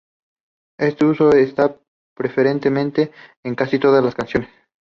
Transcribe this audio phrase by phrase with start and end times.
[0.79, 1.77] Este uso está
[2.15, 3.11] preferentemente
[3.43, 4.49] en casi todas las canciones.